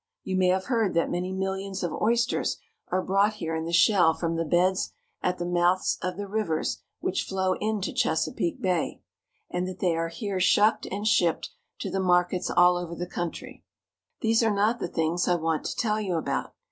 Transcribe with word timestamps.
You 0.23 0.35
may 0.35 0.47
have 0.47 0.65
heard 0.65 0.95
that 0.95 1.11
many 1.11 1.31
millions 1.31 1.83
of 1.83 1.93
oysters 2.01 2.57
are 2.87 3.03
brought 3.03 3.33
here 3.35 3.55
in 3.55 3.65
the 3.65 3.71
shell 3.71 4.15
from 4.15 4.35
the 4.35 4.43
beds 4.45 4.91
at 5.21 5.37
the 5.37 5.45
mouths 5.45 5.99
of 6.01 6.17
the 6.17 6.25
rivers 6.27 6.81
which 7.01 7.21
flow 7.21 7.53
into 7.61 7.93
Chesapeake 7.93 8.59
Bay, 8.59 9.03
and 9.51 9.67
that 9.67 9.77
they 9.77 9.95
are 9.95 10.07
here 10.09 10.39
shucked 10.39 10.87
and 10.89 11.07
shipped 11.07 11.51
to 11.81 11.91
the 11.91 11.99
mar 11.99 12.27
kets 12.27 12.49
all 12.57 12.77
over 12.77 12.95
the 12.95 13.05
country. 13.05 13.63
These 14.21 14.41
are 14.41 14.49
not 14.49 14.79
the 14.79 14.87
things 14.87 15.27
I 15.27 15.35
want 15.35 15.65
to 15.65 15.75
tell 15.75 16.01
you 16.01 16.15
about. 16.15 16.55